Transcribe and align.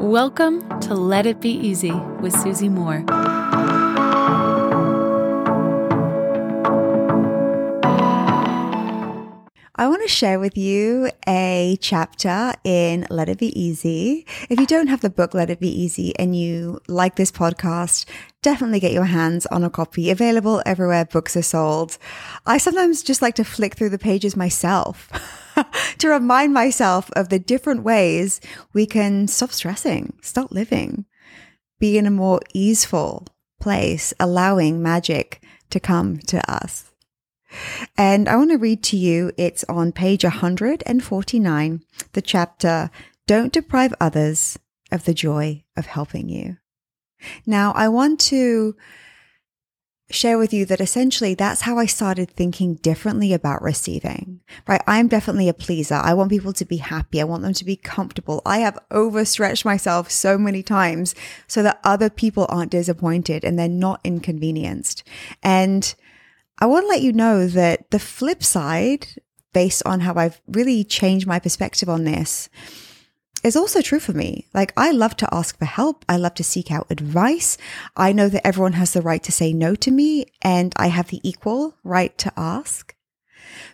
Welcome 0.00 0.80
to 0.80 0.94
Let 0.94 1.26
It 1.26 1.42
Be 1.42 1.50
Easy 1.50 1.92
with 1.92 2.32
Susie 2.32 2.70
Moore. 2.70 3.04
I 9.76 9.86
want 9.86 10.00
to 10.00 10.08
share 10.08 10.40
with 10.40 10.56
you 10.56 11.10
a 11.28 11.76
chapter 11.82 12.54
in 12.64 13.06
Let 13.10 13.28
It 13.28 13.36
Be 13.36 13.48
Easy. 13.60 14.24
If 14.48 14.58
you 14.58 14.64
don't 14.64 14.86
have 14.86 15.02
the 15.02 15.10
book 15.10 15.34
Let 15.34 15.50
It 15.50 15.60
Be 15.60 15.68
Easy 15.68 16.18
and 16.18 16.34
you 16.34 16.80
like 16.88 17.16
this 17.16 17.30
podcast, 17.30 18.06
definitely 18.40 18.80
get 18.80 18.92
your 18.92 19.04
hands 19.04 19.44
on 19.46 19.64
a 19.64 19.70
copy 19.70 20.10
available 20.10 20.62
everywhere 20.64 21.04
books 21.04 21.36
are 21.36 21.42
sold. 21.42 21.98
I 22.46 22.56
sometimes 22.56 23.02
just 23.02 23.20
like 23.20 23.34
to 23.34 23.44
flick 23.44 23.74
through 23.74 23.90
the 23.90 23.98
pages 23.98 24.34
myself 24.34 25.10
to 25.98 26.08
remind 26.08 26.52
myself 26.52 27.10
of 27.12 27.28
the 27.28 27.38
different 27.38 27.82
ways 27.82 28.40
we 28.72 28.86
can 28.86 29.28
stop 29.28 29.52
stressing, 29.52 30.14
stop 30.22 30.50
living, 30.50 31.04
be 31.78 31.98
in 31.98 32.06
a 32.06 32.10
more 32.10 32.40
easeful 32.54 33.26
place, 33.60 34.12
allowing 34.18 34.82
magic 34.82 35.42
to 35.70 35.80
come 35.80 36.18
to 36.18 36.50
us. 36.50 36.90
And 37.96 38.28
I 38.28 38.36
want 38.36 38.50
to 38.50 38.58
read 38.58 38.82
to 38.84 38.96
you, 38.96 39.32
it's 39.36 39.64
on 39.64 39.92
page 39.92 40.22
149, 40.24 41.82
the 42.12 42.22
chapter, 42.22 42.90
Don't 43.26 43.52
Deprive 43.52 43.94
Others 44.00 44.58
of 44.92 45.04
the 45.04 45.14
Joy 45.14 45.64
of 45.76 45.86
Helping 45.86 46.28
You. 46.28 46.58
Now, 47.46 47.72
I 47.72 47.88
want 47.88 48.20
to 48.20 48.76
share 50.10 50.38
with 50.38 50.52
you 50.52 50.64
that 50.66 50.80
essentially 50.80 51.34
that's 51.34 51.62
how 51.62 51.78
I 51.78 51.86
started 51.86 52.30
thinking 52.30 52.74
differently 52.76 53.32
about 53.32 53.62
receiving, 53.62 54.40
right? 54.66 54.82
I'm 54.86 55.08
definitely 55.08 55.48
a 55.48 55.54
pleaser. 55.54 55.94
I 55.94 56.14
want 56.14 56.30
people 56.30 56.52
to 56.52 56.64
be 56.64 56.78
happy. 56.78 57.20
I 57.20 57.24
want 57.24 57.42
them 57.42 57.54
to 57.54 57.64
be 57.64 57.76
comfortable. 57.76 58.42
I 58.44 58.58
have 58.58 58.78
overstretched 58.90 59.64
myself 59.64 60.10
so 60.10 60.36
many 60.36 60.62
times 60.62 61.14
so 61.46 61.62
that 61.62 61.80
other 61.84 62.10
people 62.10 62.46
aren't 62.48 62.72
disappointed 62.72 63.44
and 63.44 63.58
they're 63.58 63.68
not 63.68 64.00
inconvenienced. 64.04 65.04
And 65.42 65.94
I 66.58 66.66
want 66.66 66.84
to 66.84 66.88
let 66.88 67.02
you 67.02 67.12
know 67.12 67.46
that 67.46 67.90
the 67.90 67.98
flip 67.98 68.42
side, 68.42 69.06
based 69.52 69.82
on 69.86 70.00
how 70.00 70.14
I've 70.14 70.40
really 70.46 70.84
changed 70.84 71.26
my 71.26 71.38
perspective 71.38 71.88
on 71.88 72.04
this, 72.04 72.48
is 73.42 73.56
also 73.56 73.80
true 73.80 74.00
for 74.00 74.12
me. 74.12 74.46
Like, 74.52 74.72
I 74.76 74.90
love 74.90 75.16
to 75.18 75.28
ask 75.32 75.58
for 75.58 75.64
help. 75.64 76.04
I 76.08 76.16
love 76.16 76.34
to 76.34 76.44
seek 76.44 76.70
out 76.70 76.86
advice. 76.90 77.56
I 77.96 78.12
know 78.12 78.28
that 78.28 78.46
everyone 78.46 78.74
has 78.74 78.92
the 78.92 79.02
right 79.02 79.22
to 79.22 79.32
say 79.32 79.52
no 79.52 79.74
to 79.76 79.90
me, 79.90 80.26
and 80.42 80.72
I 80.76 80.88
have 80.88 81.08
the 81.08 81.20
equal 81.22 81.76
right 81.82 82.16
to 82.18 82.32
ask. 82.36 82.94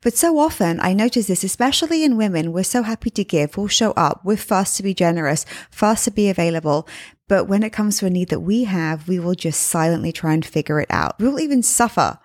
But 0.00 0.14
so 0.14 0.38
often 0.38 0.80
I 0.80 0.92
notice 0.92 1.28
this, 1.28 1.44
especially 1.44 2.04
in 2.04 2.16
women, 2.16 2.52
we're 2.52 2.64
so 2.64 2.82
happy 2.82 3.10
to 3.10 3.24
give, 3.24 3.56
we'll 3.56 3.68
show 3.68 3.92
up, 3.92 4.20
we're 4.24 4.36
fast 4.36 4.76
to 4.76 4.82
be 4.82 4.94
generous, 4.94 5.46
fast 5.70 6.04
to 6.04 6.10
be 6.10 6.28
available. 6.28 6.88
But 7.28 7.44
when 7.44 7.62
it 7.62 7.72
comes 7.72 7.98
to 7.98 8.06
a 8.06 8.10
need 8.10 8.28
that 8.28 8.40
we 8.40 8.64
have, 8.64 9.08
we 9.08 9.18
will 9.18 9.34
just 9.34 9.62
silently 9.62 10.12
try 10.12 10.34
and 10.34 10.44
figure 10.44 10.80
it 10.80 10.90
out. 10.90 11.18
We 11.18 11.28
will 11.28 11.40
even 11.40 11.62
suffer 11.62 12.18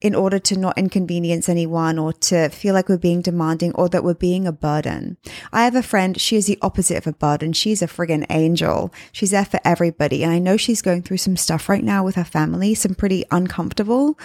in 0.00 0.14
order 0.14 0.38
to 0.38 0.58
not 0.58 0.78
inconvenience 0.78 1.48
anyone 1.48 1.98
or 1.98 2.12
to 2.14 2.48
feel 2.48 2.72
like 2.72 2.88
we're 2.88 2.96
being 2.96 3.20
demanding 3.20 3.72
or 3.74 3.88
that 3.88 4.02
we're 4.02 4.14
being 4.14 4.46
a 4.46 4.52
burden. 4.52 5.18
I 5.52 5.64
have 5.64 5.74
a 5.74 5.82
friend, 5.82 6.18
she 6.18 6.36
is 6.36 6.46
the 6.46 6.58
opposite 6.62 6.96
of 6.96 7.06
a 7.06 7.12
burden. 7.12 7.52
She's 7.52 7.82
a 7.82 7.86
friggin' 7.86 8.24
angel. 8.30 8.92
She's 9.12 9.30
there 9.30 9.44
for 9.44 9.60
everybody. 9.62 10.22
And 10.22 10.32
I 10.32 10.38
know 10.38 10.56
she's 10.56 10.80
going 10.80 11.02
through 11.02 11.18
some 11.18 11.36
stuff 11.36 11.68
right 11.68 11.84
now 11.84 12.02
with 12.02 12.14
her 12.14 12.24
family, 12.24 12.74
some 12.74 12.94
pretty 12.94 13.24
uncomfortable, 13.30 14.18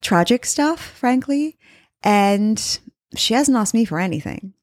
tragic 0.00 0.44
stuff, 0.44 0.80
frankly. 0.80 1.58
And 2.02 2.80
she 3.14 3.34
hasn't 3.34 3.56
asked 3.56 3.74
me 3.74 3.84
for 3.84 4.00
anything. 4.00 4.54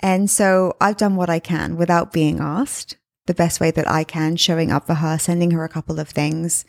And 0.00 0.28
so 0.28 0.76
I've 0.80 0.96
done 0.96 1.14
what 1.14 1.30
I 1.30 1.38
can 1.38 1.76
without 1.76 2.12
being 2.12 2.40
asked, 2.40 2.96
the 3.26 3.34
best 3.34 3.60
way 3.60 3.70
that 3.70 3.88
I 3.88 4.02
can, 4.02 4.34
showing 4.34 4.72
up 4.72 4.88
for 4.88 4.94
her, 4.94 5.16
sending 5.16 5.52
her 5.52 5.62
a 5.62 5.68
couple 5.68 6.00
of 6.00 6.08
things. 6.08 6.64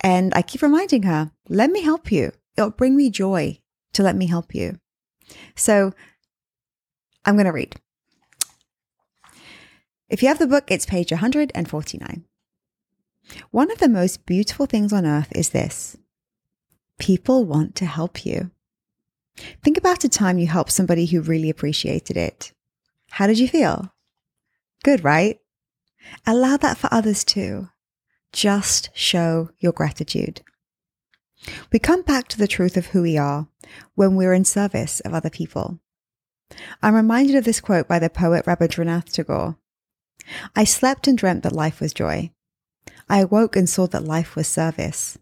And 0.00 0.32
I 0.34 0.42
keep 0.42 0.62
reminding 0.62 1.02
her, 1.04 1.32
let 1.48 1.70
me 1.70 1.82
help 1.82 2.12
you. 2.12 2.32
It'll 2.56 2.70
bring 2.70 2.96
me 2.96 3.10
joy 3.10 3.60
to 3.92 4.02
let 4.02 4.16
me 4.16 4.26
help 4.26 4.54
you. 4.54 4.78
So 5.56 5.92
I'm 7.24 7.34
going 7.34 7.46
to 7.46 7.52
read. 7.52 7.76
If 10.08 10.22
you 10.22 10.28
have 10.28 10.38
the 10.38 10.46
book, 10.46 10.70
it's 10.70 10.86
page 10.86 11.10
149. 11.10 12.24
One 13.50 13.70
of 13.70 13.78
the 13.78 13.88
most 13.88 14.24
beautiful 14.24 14.66
things 14.66 14.92
on 14.92 15.04
earth 15.04 15.30
is 15.34 15.50
this 15.50 15.96
people 16.98 17.44
want 17.44 17.74
to 17.76 17.86
help 17.86 18.24
you. 18.24 18.50
Think 19.62 19.76
about 19.76 20.04
a 20.04 20.08
time 20.08 20.38
you 20.38 20.46
helped 20.46 20.72
somebody 20.72 21.06
who 21.06 21.20
really 21.20 21.50
appreciated 21.50 22.16
it. 22.16 22.52
How 23.10 23.26
did 23.26 23.38
you 23.38 23.48
feel? 23.48 23.92
Good, 24.82 25.04
right? 25.04 25.38
Allow 26.26 26.56
that 26.56 26.78
for 26.78 26.88
others 26.92 27.24
too. 27.24 27.68
Just 28.32 28.90
show 28.94 29.50
your 29.58 29.72
gratitude. 29.72 30.42
We 31.72 31.78
come 31.78 32.02
back 32.02 32.28
to 32.28 32.38
the 32.38 32.48
truth 32.48 32.76
of 32.76 32.86
who 32.86 33.02
we 33.02 33.16
are 33.16 33.48
when 33.94 34.16
we're 34.16 34.32
in 34.32 34.44
service 34.44 35.00
of 35.00 35.14
other 35.14 35.30
people. 35.30 35.80
I'm 36.82 36.94
reminded 36.94 37.36
of 37.36 37.44
this 37.44 37.60
quote 37.60 37.86
by 37.86 37.98
the 37.98 38.10
poet 38.10 38.44
Rabindranath 38.46 39.12
Tagore. 39.12 39.56
I 40.56 40.64
slept 40.64 41.06
and 41.06 41.16
dreamt 41.16 41.42
that 41.42 41.52
life 41.52 41.80
was 41.80 41.92
joy. 41.92 42.32
I 43.08 43.20
awoke 43.20 43.56
and 43.56 43.68
saw 43.68 43.86
that 43.88 44.04
life 44.04 44.36
was 44.36 44.48
service. 44.48 45.18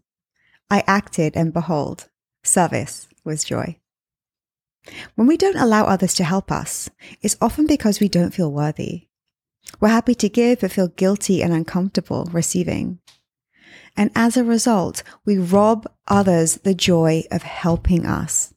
I 0.69 0.83
acted 0.87 1.35
and 1.35 1.53
behold, 1.53 2.09
service 2.43 3.07
was 3.23 3.43
joy. 3.43 3.79
When 5.15 5.27
we 5.27 5.37
don't 5.37 5.57
allow 5.57 5.85
others 5.85 6.13
to 6.15 6.23
help 6.23 6.51
us, 6.51 6.89
it's 7.21 7.37
often 7.41 7.67
because 7.67 7.99
we 7.99 8.09
don't 8.09 8.33
feel 8.33 8.51
worthy. 8.51 9.06
We're 9.79 9.89
happy 9.89 10.15
to 10.15 10.29
give, 10.29 10.61
but 10.61 10.71
feel 10.71 10.87
guilty 10.87 11.43
and 11.43 11.53
uncomfortable 11.53 12.29
receiving. 12.31 12.99
And 13.95 14.11
as 14.15 14.37
a 14.37 14.43
result, 14.43 15.03
we 15.25 15.37
rob 15.37 15.87
others 16.07 16.55
the 16.57 16.73
joy 16.73 17.23
of 17.31 17.43
helping 17.43 18.05
us. 18.05 18.53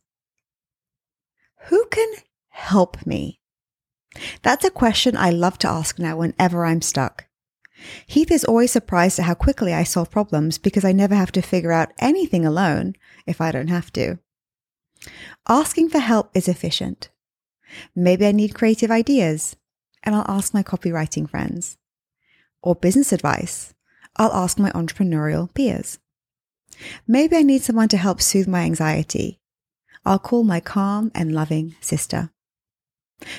Who 1.68 1.86
can 1.90 2.12
help 2.48 3.06
me? 3.06 3.40
That's 4.42 4.64
a 4.64 4.70
question 4.70 5.16
I 5.16 5.30
love 5.30 5.58
to 5.58 5.68
ask 5.68 5.98
now 5.98 6.16
whenever 6.16 6.64
I'm 6.64 6.82
stuck. 6.82 7.26
Heath 8.06 8.30
is 8.30 8.44
always 8.44 8.70
surprised 8.70 9.18
at 9.18 9.24
how 9.24 9.34
quickly 9.34 9.72
I 9.72 9.84
solve 9.84 10.10
problems 10.10 10.58
because 10.58 10.84
I 10.84 10.92
never 10.92 11.14
have 11.14 11.32
to 11.32 11.42
figure 11.42 11.72
out 11.72 11.92
anything 11.98 12.44
alone 12.44 12.94
if 13.26 13.40
I 13.40 13.52
don't 13.52 13.68
have 13.68 13.92
to. 13.92 14.18
Asking 15.48 15.88
for 15.88 15.98
help 15.98 16.30
is 16.34 16.48
efficient. 16.48 17.08
Maybe 17.94 18.26
I 18.26 18.32
need 18.32 18.54
creative 18.54 18.90
ideas 18.90 19.56
and 20.02 20.14
I'll 20.14 20.24
ask 20.28 20.54
my 20.54 20.62
copywriting 20.62 21.28
friends. 21.28 21.76
Or 22.62 22.74
business 22.74 23.12
advice, 23.12 23.74
I'll 24.16 24.32
ask 24.32 24.58
my 24.58 24.70
entrepreneurial 24.72 25.52
peers. 25.54 25.98
Maybe 27.06 27.36
I 27.36 27.42
need 27.42 27.62
someone 27.62 27.88
to 27.88 27.96
help 27.96 28.20
soothe 28.20 28.48
my 28.48 28.62
anxiety. 28.62 29.40
I'll 30.04 30.18
call 30.18 30.44
my 30.44 30.60
calm 30.60 31.10
and 31.14 31.34
loving 31.34 31.74
sister. 31.80 32.30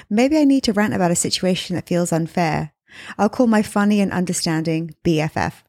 Maybe 0.09 0.37
I 0.37 0.43
need 0.43 0.63
to 0.65 0.73
rant 0.73 0.93
about 0.93 1.11
a 1.11 1.15
situation 1.15 1.75
that 1.75 1.87
feels 1.87 2.11
unfair. 2.11 2.73
I'll 3.17 3.29
call 3.29 3.47
my 3.47 3.61
funny 3.61 3.99
and 3.99 4.11
understanding 4.11 4.95
BFF. 5.03 5.63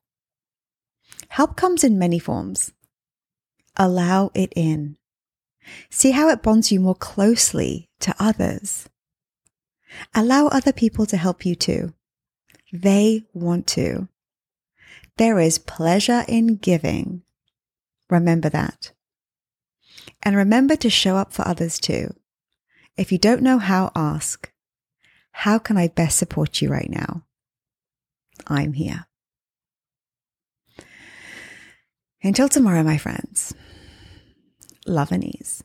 Help 1.28 1.56
comes 1.56 1.82
in 1.82 1.98
many 1.98 2.18
forms. 2.18 2.72
Allow 3.76 4.30
it 4.34 4.52
in. 4.54 4.98
See 5.88 6.10
how 6.10 6.28
it 6.28 6.42
bonds 6.42 6.70
you 6.70 6.80
more 6.80 6.94
closely 6.94 7.88
to 8.00 8.14
others. 8.18 8.88
Allow 10.14 10.48
other 10.48 10.72
people 10.72 11.06
to 11.06 11.16
help 11.16 11.44
you 11.44 11.54
too. 11.54 11.92
They 12.72 13.24
want 13.32 13.66
to. 13.68 14.08
There 15.18 15.38
is 15.38 15.58
pleasure 15.58 16.24
in 16.26 16.56
giving. 16.56 17.22
Remember 18.08 18.48
that. 18.48 18.92
And 20.22 20.36
remember 20.36 20.76
to 20.76 20.90
show 20.90 21.16
up 21.16 21.32
for 21.32 21.46
others 21.46 21.78
too. 21.78 22.14
If 22.96 23.12
you 23.12 23.18
don't 23.18 23.42
know 23.42 23.58
how, 23.58 23.90
ask, 23.94 24.52
how 25.32 25.58
can 25.58 25.76
I 25.76 25.88
best 25.88 26.18
support 26.18 26.60
you 26.60 26.68
right 26.68 26.90
now? 26.90 27.24
I'm 28.46 28.74
here. 28.74 29.06
Until 32.22 32.48
tomorrow, 32.48 32.82
my 32.82 32.98
friends, 32.98 33.52
love 34.86 35.10
and 35.10 35.24
ease. 35.24 35.64